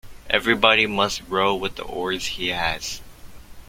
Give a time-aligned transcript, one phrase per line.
[0.31, 3.01] Everybody must row with the oars he has.